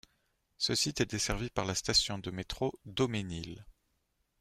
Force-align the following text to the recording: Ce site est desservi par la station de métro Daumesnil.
Ce 0.57 0.73
site 0.73 0.99
est 1.01 1.05
desservi 1.11 1.51
par 1.51 1.63
la 1.63 1.75
station 1.75 2.17
de 2.17 2.31
métro 2.31 2.73
Daumesnil. 2.85 3.63